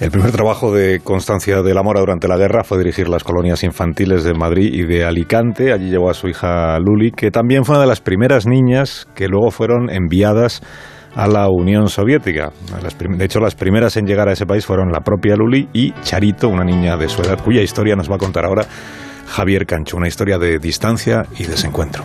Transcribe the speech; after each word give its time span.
El 0.00 0.10
primer 0.10 0.32
trabajo 0.32 0.74
de 0.74 1.00
Constancia 1.00 1.62
de 1.62 1.72
la 1.72 1.82
Mora 1.82 2.00
durante 2.00 2.26
la 2.26 2.36
guerra 2.36 2.64
fue 2.64 2.78
dirigir 2.78 3.08
las 3.08 3.22
colonias 3.22 3.62
infantiles 3.62 4.24
de 4.24 4.34
Madrid 4.34 4.70
y 4.72 4.82
de 4.82 5.04
Alicante. 5.04 5.72
Allí 5.72 5.88
llevó 5.88 6.10
a 6.10 6.14
su 6.14 6.28
hija 6.28 6.78
Luli, 6.80 7.12
que 7.12 7.30
también 7.30 7.64
fue 7.64 7.76
una 7.76 7.82
de 7.82 7.88
las 7.88 8.00
primeras 8.00 8.46
niñas 8.46 9.06
que 9.14 9.28
luego 9.28 9.50
fueron 9.50 9.90
enviadas 9.90 10.62
a 11.14 11.28
la 11.28 11.48
Unión 11.48 11.88
Soviética. 11.88 12.50
De 13.16 13.24
hecho, 13.24 13.38
las 13.38 13.54
primeras 13.54 13.96
en 13.96 14.06
llegar 14.06 14.28
a 14.28 14.32
ese 14.32 14.46
país 14.46 14.66
fueron 14.66 14.90
la 14.90 15.00
propia 15.00 15.36
Luli 15.36 15.68
y 15.72 15.92
Charito, 16.02 16.48
una 16.48 16.64
niña 16.64 16.96
de 16.96 17.08
su 17.08 17.22
edad, 17.22 17.40
cuya 17.42 17.62
historia 17.62 17.94
nos 17.94 18.10
va 18.10 18.16
a 18.16 18.18
contar 18.18 18.44
ahora 18.44 18.66
Javier 19.28 19.64
Cancho, 19.64 19.96
una 19.96 20.08
historia 20.08 20.38
de 20.38 20.58
distancia 20.58 21.22
y 21.38 21.44
desencuentro. 21.44 22.02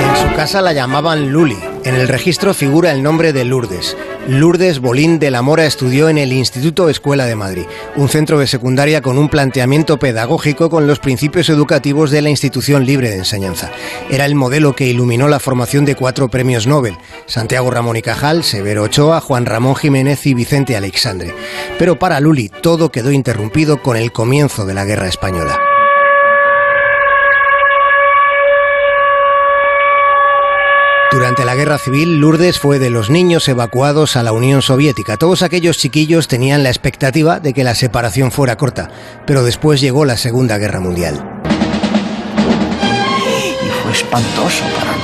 En 0.00 0.16
su 0.16 0.36
casa 0.36 0.60
la 0.60 0.74
llamaban 0.74 1.32
Luli 1.32 1.56
en 1.84 1.94
el 1.94 2.08
registro 2.08 2.52
figura 2.54 2.92
el 2.92 3.02
nombre 3.02 3.32
de 3.32 3.44
Lourdes. 3.44 3.96
Lourdes 4.26 4.78
Bolín 4.78 5.18
de 5.18 5.30
la 5.30 5.42
Mora 5.42 5.66
estudió 5.66 6.08
en 6.08 6.16
el 6.16 6.32
Instituto 6.32 6.88
Escuela 6.88 7.26
de 7.26 7.36
Madrid, 7.36 7.66
un 7.94 8.08
centro 8.08 8.38
de 8.38 8.46
secundaria 8.46 9.02
con 9.02 9.18
un 9.18 9.28
planteamiento 9.28 9.98
pedagógico 9.98 10.70
con 10.70 10.86
los 10.86 10.98
principios 10.98 11.50
educativos 11.50 12.10
de 12.10 12.22
la 12.22 12.30
institución 12.30 12.86
libre 12.86 13.10
de 13.10 13.18
enseñanza. 13.18 13.70
Era 14.10 14.24
el 14.24 14.34
modelo 14.34 14.74
que 14.74 14.86
iluminó 14.86 15.28
la 15.28 15.40
formación 15.40 15.84
de 15.84 15.94
cuatro 15.94 16.28
premios 16.28 16.66
Nobel, 16.66 16.96
Santiago 17.26 17.70
Ramón 17.70 17.98
y 17.98 18.02
Cajal, 18.02 18.44
Severo 18.44 18.84
Ochoa, 18.84 19.20
Juan 19.20 19.44
Ramón 19.44 19.76
Jiménez 19.76 20.26
y 20.26 20.32
Vicente 20.32 20.74
Alexandre. 20.74 21.34
Pero 21.78 21.98
para 21.98 22.18
Luli 22.20 22.48
todo 22.48 22.90
quedó 22.90 23.12
interrumpido 23.12 23.82
con 23.82 23.98
el 23.98 24.10
comienzo 24.10 24.64
de 24.64 24.72
la 24.72 24.86
Guerra 24.86 25.08
Española. 25.08 25.60
Durante 31.14 31.44
la 31.44 31.54
guerra 31.54 31.78
civil, 31.78 32.18
Lourdes 32.18 32.58
fue 32.58 32.80
de 32.80 32.90
los 32.90 33.08
niños 33.08 33.46
evacuados 33.48 34.16
a 34.16 34.24
la 34.24 34.32
Unión 34.32 34.62
Soviética. 34.62 35.16
Todos 35.16 35.42
aquellos 35.42 35.78
chiquillos 35.78 36.26
tenían 36.26 36.64
la 36.64 36.70
expectativa 36.70 37.38
de 37.38 37.54
que 37.54 37.62
la 37.62 37.76
separación 37.76 38.32
fuera 38.32 38.56
corta, 38.56 38.90
pero 39.24 39.44
después 39.44 39.80
llegó 39.80 40.04
la 40.04 40.16
Segunda 40.16 40.58
Guerra 40.58 40.80
Mundial. 40.80 41.24
Y 43.64 43.68
fue 43.80 43.92
espantoso 43.92 44.64
para 44.76 44.94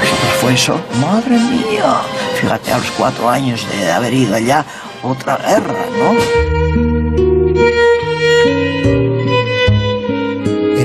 fue 0.40 0.54
eso. 0.54 0.80
Madre 1.00 1.38
mía, 1.38 2.00
fíjate 2.40 2.72
a 2.72 2.78
los 2.78 2.90
cuatro 2.90 3.30
años 3.30 3.64
de 3.70 3.92
haber 3.92 4.12
ido 4.12 4.34
allá, 4.34 4.64
otra 5.04 5.36
guerra, 5.36 5.86
¿no? 5.96 6.89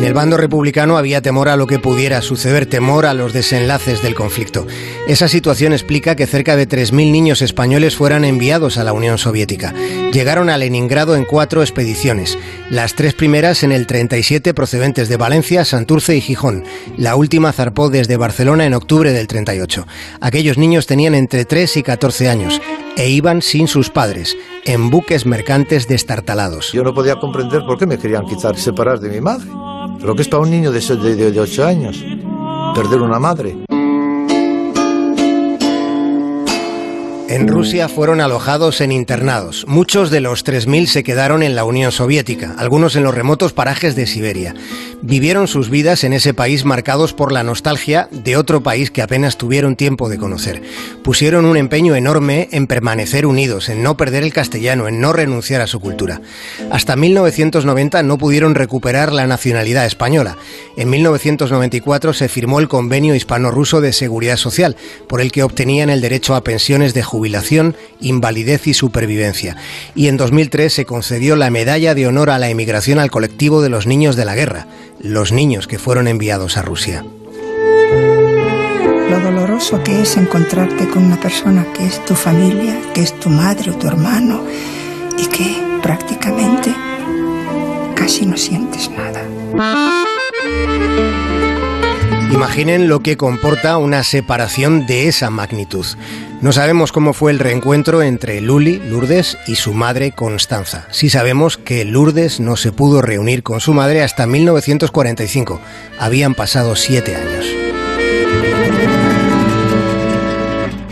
El 0.06 0.14
bando 0.14 0.38
republicano 0.38 0.98
había 0.98 1.24
temor 1.24 1.50
a 1.50 1.56
lo 1.56 1.66
que 1.66 1.80
pudiera 1.80 2.22
suceder, 2.22 2.68
temor 2.68 3.08
a 3.08 3.16
los 3.16 3.34
desenlaces 3.34 4.04
del 4.04 4.14
conflicto. 4.14 4.68
Esa 5.08 5.28
situación 5.28 5.74
explica 5.74 6.16
que 6.16 6.28
cerca 6.28 6.56
de 6.56 6.70
3.000 6.70 7.12
niños 7.12 7.42
españoles 7.42 7.96
fueran 7.96 8.24
enviados 8.24 8.78
a 8.78 8.84
la 8.84 8.94
Unión 8.94 9.18
Soviética. 9.18 9.74
Llegaron 10.14 10.50
a 10.50 10.58
Leningrado 10.58 11.16
en 11.16 11.26
cuatro 11.26 11.62
expediciones, 11.62 12.38
las 12.70 12.94
tres 12.94 13.16
primeras 13.16 13.64
en 13.64 13.72
el 13.72 13.88
37 13.88 14.54
procedentes 14.54 15.10
de 15.10 15.18
Valencia, 15.18 15.66
Santurce 15.66 16.16
y 16.16 16.22
Gijón. 16.22 16.64
La 16.98 17.16
última 17.16 17.52
zarpó 17.52 17.90
desde 17.90 18.16
Barcelona 18.16 18.66
en 18.66 18.76
octubre 18.76 19.12
del 19.12 19.26
38. 19.26 19.88
Aquellos 20.22 20.60
niños 20.60 20.86
tenían 20.86 21.16
entre 21.16 21.46
3 21.46 21.78
y 21.78 21.84
14 21.84 22.30
años 22.30 22.62
e 22.96 23.10
iban 23.10 23.42
sin 23.42 23.68
sus 23.68 23.90
padres, 23.90 24.38
en 24.66 24.90
buques 24.90 25.26
mercantes 25.26 25.88
destartalados. 25.88 26.72
Yo 26.74 26.84
no 26.84 26.94
podía 26.94 27.16
comprender 27.16 27.62
por 27.66 27.78
qué 27.80 27.86
me 27.86 27.98
querían 27.98 28.26
quitar, 28.26 28.56
separar 28.56 29.00
de 29.00 29.10
mi 29.10 29.20
madre. 29.20 29.50
Lo 30.06 30.16
que 30.16 30.22
es 30.22 30.28
para 30.28 30.44
un 30.44 30.52
niño 30.52 30.72
de, 30.72 30.80
de, 30.80 31.32
de 31.32 31.40
8 31.40 31.66
años, 31.66 32.06
perder 32.76 33.02
una 33.02 33.18
madre. 33.18 33.65
En 37.28 37.48
Rusia 37.48 37.90
fueron 37.90 38.22
alojados 38.22 38.82
en 38.82 38.92
internados. 38.92 39.66
Muchos 39.68 40.12
de 40.12 40.22
los 40.22 40.46
3.000 40.46 40.86
se 40.86 41.04
quedaron 41.04 41.42
en 41.42 41.56
la 41.56 41.64
Unión 41.64 41.92
Soviética, 41.92 42.54
algunos 42.60 42.96
en 42.96 43.02
los 43.02 43.16
remotos 43.16 43.52
parajes 43.52 43.96
de 43.96 44.06
Siberia. 44.06 44.54
Vivieron 45.02 45.48
sus 45.48 45.72
vidas 45.72 46.04
en 46.04 46.14
ese 46.14 46.36
país 46.36 46.66
marcados 46.66 47.14
por 47.14 47.32
la 47.32 47.44
nostalgia 47.44 48.08
de 48.12 48.38
otro 48.38 48.62
país 48.62 48.92
que 48.92 49.02
apenas 49.02 49.38
tuvieron 49.38 49.76
tiempo 49.76 50.08
de 50.08 50.20
conocer. 50.20 50.62
Pusieron 51.04 51.46
un 51.46 51.58
empeño 51.58 51.96
enorme 51.96 52.48
en 52.52 52.68
permanecer 52.68 53.26
unidos, 53.26 53.70
en 53.70 53.82
no 53.82 53.98
perder 53.98 54.24
el 54.24 54.34
castellano, 54.34 54.88
en 54.88 55.02
no 55.02 55.12
renunciar 55.12 55.62
a 55.62 55.68
su 55.68 55.80
cultura. 55.80 56.22
Hasta 56.70 56.96
1990 56.96 58.04
no 58.04 58.20
pudieron 58.20 58.54
recuperar 58.54 59.12
la 59.12 59.26
nacionalidad 59.26 59.88
española. 59.88 60.38
En 60.78 60.92
1994 60.92 62.14
se 62.14 62.30
firmó 62.30 62.60
el 62.60 62.68
Convenio 62.68 63.16
Hispano-Ruso 63.16 63.82
de 63.82 63.94
Seguridad 63.94 64.38
Social, 64.38 64.76
por 65.08 65.22
el 65.22 65.32
que 65.32 65.44
obtenían 65.44 65.90
el 65.90 66.02
derecho 66.02 66.36
a 66.36 66.44
pensiones 66.44 66.94
de 66.94 67.04
jubilación, 67.26 67.76
invalidez 68.02 68.68
y 68.68 68.76
supervivencia. 68.76 69.58
Y 69.96 70.10
en 70.10 70.18
2003 70.18 70.72
se 70.72 70.86
concedió 70.86 71.36
la 71.36 71.50
Medalla 71.50 71.96
de 71.96 72.06
Honor 72.06 72.30
a 72.30 72.38
la 72.38 72.50
Emigración 72.50 73.00
al 73.00 73.10
colectivo 73.10 73.64
de 73.64 73.70
los 73.70 73.88
niños 73.88 74.16
de 74.16 74.26
la 74.26 74.36
guerra, 74.36 74.68
los 75.00 75.32
niños 75.32 75.66
que 75.68 75.80
fueron 75.80 76.08
enviados 76.08 76.56
a 76.56 76.62
Rusia. 76.62 77.04
Lo 79.10 79.20
doloroso 79.20 79.82
que 79.84 80.04
es 80.04 80.18
encontrarte 80.18 80.88
con 80.88 81.06
una 81.06 81.20
persona 81.20 81.66
que 81.74 81.88
es 81.88 82.06
tu 82.06 82.14
familia, 82.14 82.80
que 82.94 83.02
es 83.02 83.20
tu 83.20 83.30
madre 83.30 83.72
o 83.72 83.76
tu 83.76 83.88
hermano 83.88 84.44
y 85.18 85.26
que 85.26 85.80
prácticamente 85.82 86.76
casi 87.96 88.28
no 88.28 88.38
sientes 88.38 88.92
nada. 88.92 90.05
Imaginen 92.46 92.88
lo 92.88 93.00
que 93.00 93.18
comporta 93.18 93.80
una 93.80 94.04
separación 94.04 94.86
de 94.86 95.08
esa 95.08 95.32
magnitud. 95.32 95.84
No 96.42 96.52
sabemos 96.52 96.92
cómo 96.92 97.14
fue 97.14 97.32
el 97.32 97.40
reencuentro 97.40 98.04
entre 98.04 98.40
Luli, 98.40 98.78
Lourdes, 98.78 99.36
y 99.48 99.56
su 99.56 99.74
madre 99.74 100.12
Constanza. 100.12 100.86
Sí 100.92 101.10
sabemos 101.10 101.58
que 101.58 101.84
Lourdes 101.86 102.40
no 102.40 102.56
se 102.56 102.72
pudo 102.72 103.02
reunir 103.02 103.42
con 103.42 103.62
su 103.62 103.74
madre 103.74 104.04
hasta 104.04 104.28
1945. 104.28 105.60
Habían 105.98 106.36
pasado 106.36 106.76
siete 106.76 107.16
años. 107.16 107.48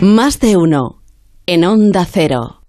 Más 0.00 0.40
de 0.40 0.56
uno. 0.56 1.04
En 1.46 1.64
Onda 1.64 2.04
Cero. 2.04 2.63